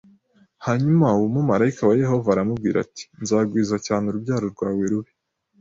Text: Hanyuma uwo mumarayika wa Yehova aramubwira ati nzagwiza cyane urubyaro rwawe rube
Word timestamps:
Hanyuma 0.65 1.05
uwo 1.17 1.27
mumarayika 1.35 1.81
wa 1.89 1.95
Yehova 2.01 2.27
aramubwira 2.31 2.77
ati 2.85 3.03
nzagwiza 3.21 3.75
cyane 3.85 4.03
urubyaro 4.07 4.45
rwawe 4.53 4.83
rube 4.91 5.11